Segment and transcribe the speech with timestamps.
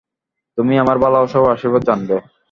[0.57, 2.15] তুমি আমার ভালবাসা ও আশীর্বাদ জানবে।